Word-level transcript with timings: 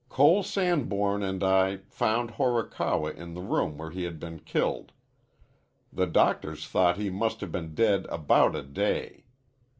"Cole 0.09 0.41
Sanborn 0.41 1.21
and 1.21 1.43
I 1.43 1.81
found 1.87 2.31
Horikawa 2.31 3.11
in 3.11 3.35
the 3.35 3.41
room 3.43 3.77
where 3.77 3.91
he 3.91 4.01
had 4.05 4.19
been 4.19 4.39
killed. 4.39 4.93
The 5.93 6.07
doctors 6.07 6.67
thought 6.67 6.97
he 6.97 7.11
must 7.11 7.39
have 7.41 7.51
been 7.51 7.75
dead 7.75 8.07
about 8.09 8.55
a 8.55 8.63
day. 8.63 9.25